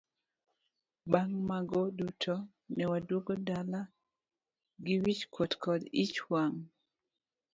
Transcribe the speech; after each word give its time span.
Bang' 1.11 1.39
mag 1.49 1.67
duto 1.97 2.35
ne 2.75 2.83
waduogo 2.91 3.33
dala 3.47 3.81
gi 4.85 4.95
wich 5.03 5.23
kuot 5.33 5.51
kod 5.63 5.81
ich 6.03 6.17
wang'. 6.31 6.61